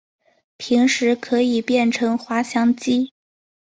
[0.57, 3.13] 平时可以变成滑翔机。